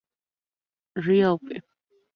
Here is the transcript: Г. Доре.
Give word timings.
Г. 1.03 1.05
Доре. 1.29 1.59